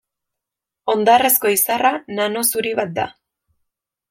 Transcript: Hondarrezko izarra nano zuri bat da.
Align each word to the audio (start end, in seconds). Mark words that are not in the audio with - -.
Hondarrezko 0.93 1.51
izarra 1.57 1.93
nano 2.21 2.45
zuri 2.53 2.73
bat 2.81 2.97
da. 2.97 3.07